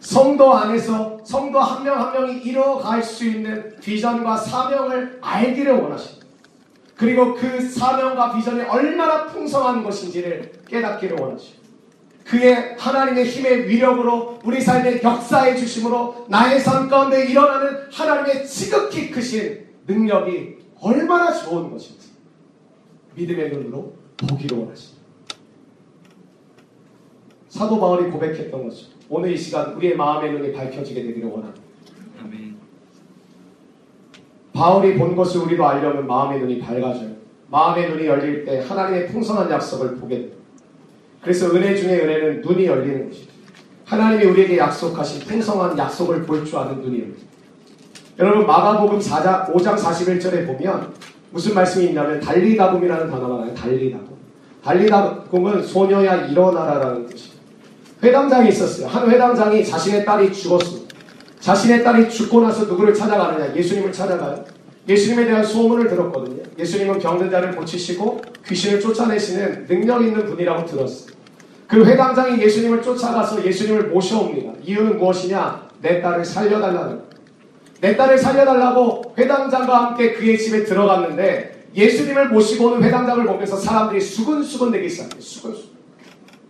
[0.02, 6.28] 성도 안에서 성도 한 명 한 명이 이뤄갈 수 있는 비전과 사명을 알기를 원하십니다.
[6.98, 11.63] 그리고 그 사명과 비전이 얼마나 풍성한 것인지를 깨닫기를 원하십니다.
[12.26, 19.66] 그의 하나님의 힘의 위력으로 우리 삶에 역사해 주심으로 나의 삶 가운데 일어나는 하나님의 지극히 크신
[19.88, 22.10] 능력이 얼마나 좋은 것인지
[23.16, 25.04] 믿음의 눈으로 보기를 원하십니다.
[27.50, 28.88] 사도 바울이 고백했던 것죠.
[29.10, 31.62] 오늘 이 시간 우리의 마음의 눈이 밝혀지게 되기를 원합니다.
[32.24, 32.58] 아멘.
[34.54, 37.12] 바울이 본 것을 우리도 알려면 마음의 눈이 밝아져요.
[37.50, 40.43] 마음의 눈이 열릴 때 하나님의 풍성한 약속을 보게 돼요.
[41.24, 43.32] 그래서 은혜 중에 은혜는 눈이 열리는 것이죠.
[43.86, 47.24] 하나님이 우리에게 약속하신 풍성한 약속을 볼 줄 아는 눈이 열립니다.
[48.20, 50.94] 여러분 마가복음 4장, 5장 41절에 보면
[51.32, 53.54] 무슨 말씀이 있냐면 달리다금이라는 단어가 나와요.
[53.56, 54.08] 달리다금.
[54.64, 57.34] 달리다금은 소녀야 일어나라라는 뜻이에요.
[58.04, 58.88] 회당장이 있었어요.
[58.88, 60.94] 한 회당장이 자신의 딸이 죽었습니다.
[61.40, 63.56] 자신의 딸이 죽고 나서 누구를 찾아가느냐?
[63.56, 64.44] 예수님을 찾아가요.
[64.88, 66.44] 예수님에 대한 소문을 들었거든요.
[66.58, 71.14] 예수님은 병든 자를 고치시고 귀신을 쫓아내시는 능력 있는 분이라고 들었어요.
[71.68, 74.52] 그 회당장이 예수님을 쫓아가서 예수님을 모셔옵니다.
[74.64, 75.70] 이유는 무엇이냐?
[75.82, 77.02] 내 딸을 살려달라는.
[77.82, 84.72] 내 딸을 살려달라고 회당장과 함께 그의 집에 들어갔는데 예수님을 모시고 오는 회당장을 보면서 사람들이 수근수근
[84.72, 85.20] 되기 시작해요.
[85.20, 85.74] 수근수근.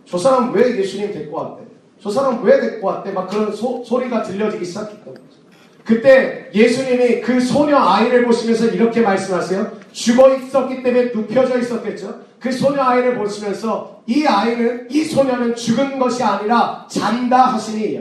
[0.04, 1.64] 저 사람 왜 예수님 데리고 왔대?
[2.00, 3.10] 저 사람 왜 데리고 왔대?
[3.12, 5.33] 막 그런 소, 소리가 들려지기 시작했던 거죠.
[5.84, 9.80] 그때 예수님이 그 소녀 아이를 보시면서 이렇게 말씀하세요.
[9.92, 12.22] 죽어 있었기 때문에 눕혀져 있었겠죠.
[12.40, 18.00] 그 소녀 아이를 보시면서 이 아이는 이 소녀는 죽은 것이 아니라 잔다 하시니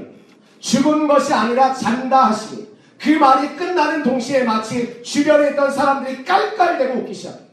[0.60, 2.68] 죽은 것이 아니라 잔다 하시니
[3.00, 7.44] 그 말이 끝나는 동시에 마치 주변에 있던 사람들이 깔깔대고 웃기 시작해요.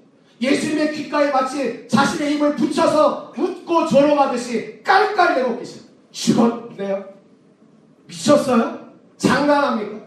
[0.41, 5.91] 예수님의 귓가에 마치 자신의 힘을 붙여서 웃고 조롱하듯이 깔깔대고 웃기 시작해요.
[6.13, 7.05] 죽었네요.
[8.07, 8.79] 미쳤어요?
[9.17, 10.00] 장난합니까?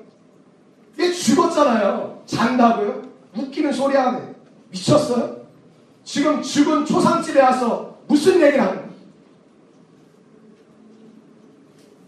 [1.00, 2.24] 얘 죽었잖아요.
[2.26, 3.04] 잔다고요?
[3.36, 4.34] 웃기는 소리 하네.
[4.70, 5.44] 미쳤어요?
[6.04, 8.94] 지금 죽은 초상집에 와서 무슨 얘기를 하는 거예요?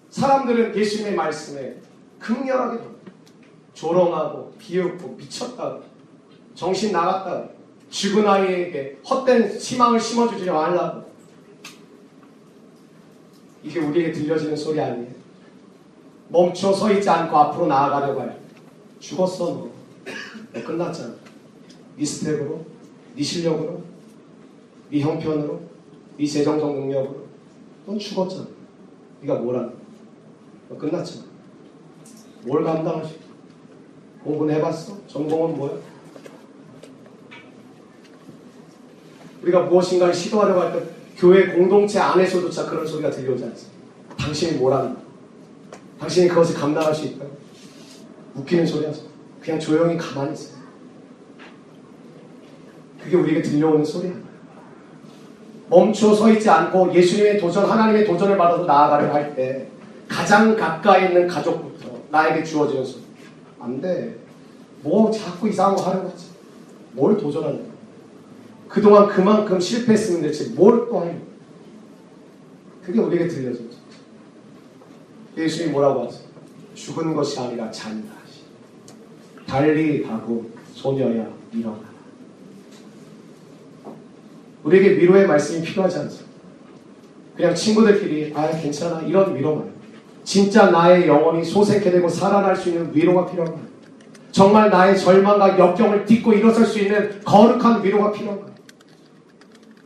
[0.09, 1.75] 사람들은 예수님의 말씀에
[2.19, 3.11] 극렬하게 돕니다.
[3.73, 5.77] 조롱하고 비웃고 미쳤다.
[6.53, 7.49] 정신 나갔다.
[7.89, 11.05] 죽은 아이에게 헛된 희망을 심어주지 말라고.
[13.63, 15.13] 이게 우리에게 들려지는 소리 아니에요.
[16.29, 18.44] 멈춰 서 있지 않고 앞으로 나아가려고 해.
[19.09, 19.69] 죽었어 너.
[20.53, 21.13] 너 끝났잖아.
[21.95, 22.65] 네 스펙으로,
[23.15, 23.83] 네 실력으로,
[24.89, 25.61] 네 형편으로,
[26.17, 27.25] 네 재정적 능력으로.
[27.85, 28.47] 넌 죽었잖아.
[29.21, 29.71] 네가 뭘 하니?
[30.69, 31.23] 너 끝났잖아.
[32.45, 33.15] 뭘 감당하시?
[34.23, 34.97] 공부는 해봤어?
[35.07, 35.77] 전공은 뭐야?
[39.43, 44.15] 우리가 무엇인가를 시도하려고 할 때 교회 공동체 안에서조차 그런 소리가 들려오지 않습니까?
[44.17, 44.97] 당신이 뭘 하는
[45.99, 47.23] 당신이 그것을 감당할 수 있다.
[48.35, 49.01] 웃기는 소리 하죠.
[49.41, 50.55] 그냥 조용히 가만히 있어요.
[53.01, 54.13] 그게 우리에게 들려오는 소리야.
[55.69, 59.67] 멈춰 서 있지 않고 예수님의 도전, 하나님의 도전을 받아서 나아가려 할 때
[60.07, 63.03] 가장 가까이 있는 가족부터 나에게 주어지는 소리.
[63.59, 64.15] 안 돼.
[64.81, 66.27] 뭐 자꾸 이상한 거 하는 거지.
[66.91, 67.67] 뭘 도전하는 거야.
[68.69, 71.15] 그동안 그만큼 실패했으면 대체 뭘또 거야.
[72.83, 73.77] 그게 우리에게 들려집니다.
[75.37, 76.23] 예수님이 뭐라고 하세요?
[76.75, 78.13] 죽은 것이 아니라 잔다.
[79.55, 81.85] 달리 가고 소녀야 일어나라.
[84.65, 86.35] 우리에게 위로의 말씀이 필요하지 않습니다.
[87.37, 89.71] 그냥 친구들끼리 아 괜찮아 이런 위로만
[90.25, 93.67] 진짜 나의 영혼이 소생케 되고 살아날 수 있는 위로가 필요한 거예요.
[94.31, 98.55] 정말 나의 절망과 역경을 딛고 일어설 수 있는 거룩한 위로가 필요한 거예요.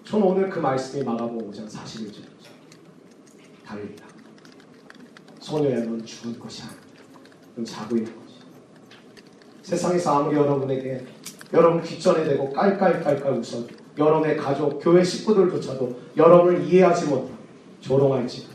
[0.03, 2.49] 저는 오늘 그 말씀이 마가복음 5장 41절이죠.
[3.63, 4.07] 달리라.
[5.39, 6.81] 소녀야 넌 죽을 것이 아니다.
[7.55, 8.18] 넌 자고 있는.
[9.69, 11.05] 세상에서 아무리 여러분에게
[11.53, 13.67] 여러분 귓전에 대고 깔깔깔깔 웃어.
[13.97, 17.29] 여러분의 가족, 교회 식구들조차도 여러분을 이해하지 못하고
[17.79, 18.47] 조롱할지.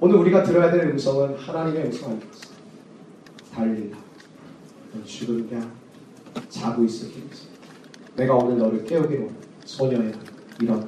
[0.00, 2.20] 오늘 우리가 들어야 될 음성은 하나님의 음성
[3.56, 4.08] 아니겠어
[5.48, 5.72] 게 아니야.
[6.48, 7.48] 자고 길이지
[8.16, 9.30] 내가 오늘 너를 깨우기로.
[9.64, 10.12] 소녀야
[10.60, 10.86] 일어나.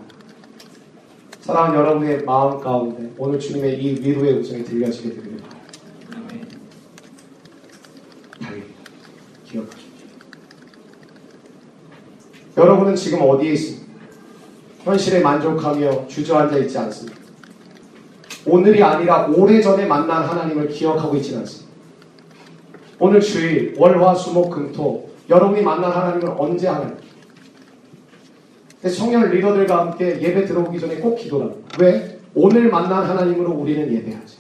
[1.40, 6.58] 사랑하는 여러분의 마음 가운데 오늘 주님의 이 위로의 음성이 들려지게 되기를 바랍니다
[8.40, 8.66] 달리라
[9.44, 9.90] 기억하십시오
[12.60, 13.90] 여러분은 지금 어디에 있습니까?
[14.84, 17.18] 현실에 만족하며 주저앉아 있지 않습니다.
[18.44, 21.70] 오늘이 아니라 오래전에 만난 하나님을 기억하고 있지는 않습니다.
[22.98, 26.96] 오늘 주일, 월, 화, 수, 목, 금, 토 여러분이 만난 하나님을 언제 하나님?
[28.94, 31.78] 청년 리더들과 함께 예배 들어오기 전에 꼭 기도합니다.
[31.78, 32.18] 왜?
[32.34, 34.36] 오늘 만난 하나님으로 우리는 예배하죠.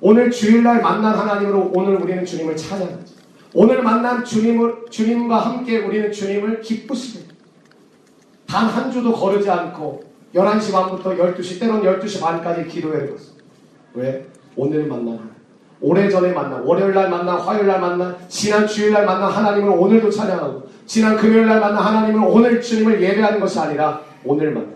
[0.00, 3.14] 오늘 주일날 만난 하나님으로 오늘 우리는 주님을 찬양하죠.
[3.54, 7.25] 오늘 만난 주님을, 주님과 함께 우리는 주님을 기쁘시게
[8.56, 10.02] 단 한 주도 거르지 않고
[10.34, 13.44] 11시 반부터 12시 때론 12시 반까지 기도회를 했습니다.
[13.92, 14.26] 왜?
[14.56, 15.36] 오늘 만난 하나님.
[15.78, 21.84] 오래전에 만난 월요일날 만난 화요일날 만난 지난 주일날 만난 하나님을 오늘도 찬양하고 지난 금요일날 만난
[21.84, 24.74] 하나님을 오늘 주님을 예배하는 것이 아니라 오늘 만난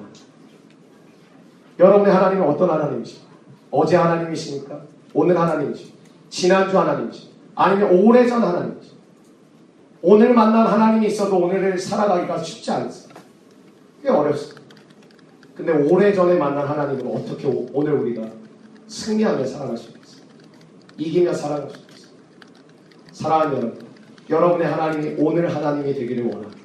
[1.79, 3.31] 여러분의 하나님은 어떤 하나님이십니까?
[3.71, 4.79] 어제 하나님이십니까?
[5.15, 5.99] 오늘 하나님이십니까?
[6.29, 7.35] 지난주 하나님이십니까?
[7.55, 9.01] 아니면 오래전 하나님이십니까?
[10.03, 13.10] 오늘 만난 하나님이 있어도 오늘을 살아가기가 쉽지 않습니다.
[14.03, 14.61] 꽤 어렵습니다.
[15.55, 18.23] 근데 오래전에 만난 하나님은 어떻게 오- 오늘 우리가
[18.89, 20.23] 승리하며 살아갈 수 있겠어요?
[20.97, 22.11] 이기며 살아갈 수 있겠어요?
[23.13, 23.79] 사랑하는 여러분,
[24.31, 26.57] 여러분의 하나님이 오늘 하나님이 되기를 원합니다.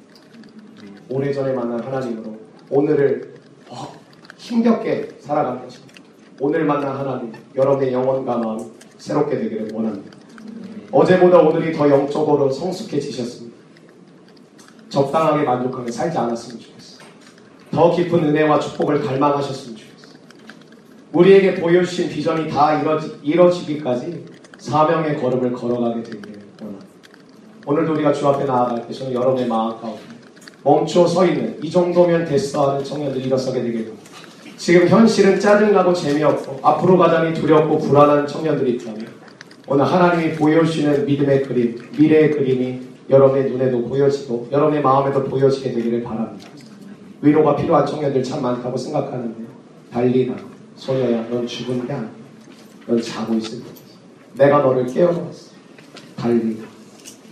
[1.10, 2.36] 오래전에 만난 하나님으로
[2.70, 3.34] 오늘을
[3.68, 3.92] 더
[4.36, 5.94] 힘겹게 살아가는 것입니다.
[6.40, 10.16] 오늘 만난 하나님, 여러분의 영혼과 마음 새롭게 되기를 원합니다.
[10.90, 13.56] 어제보다 오늘이 더 영적으로 성숙해지셨습니다.
[14.88, 16.95] 적당하게 만족하게 살지 않았으면 좋겠어요.
[17.76, 20.14] 더 깊은 은혜와 축복을 갈망하셨으면 좋겠어요.
[21.12, 24.24] 우리에게 보여주신 비전이 다 이뤄지, 이뤄지 기까지
[24.56, 26.86] 사명의 걸음을 걸어가게 되기를 원합니다.
[27.66, 30.00] 오늘도 우리가 주 앞에 나아갈 때 저는 여러분의 마음 가운데
[30.62, 34.10] 멈춰 서 있는 이 정도면 됐어 하는 청년들이 일어서게 되길 바랍니다.
[34.56, 39.06] 지금 현실은 짜증나고 재미없고 앞으로 가자니 두렵고 불안한 청년들이 있다면
[39.68, 46.55] 오늘 하나님이 보여주시는 믿음의 그림, 미래의 그림이 여러분의 눈에도 보여지고 여러분의 마음에도 보여지게 되기를 바랍니다.
[47.22, 49.44] 위로가 필요한 청년들 참 많다고 생각하는데
[49.92, 50.36] 달리나
[50.76, 52.10] 소녀야 넌 죽은 게 아니야.
[52.86, 53.72] 넌 자고 있을 거야.
[54.34, 55.52] 내가 너를 깨워놨어.
[56.16, 56.64] 달리나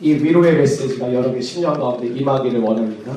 [0.01, 3.13] 이 위로의 메시지가 여러분의 10년 가운데 임하기를 원합니다.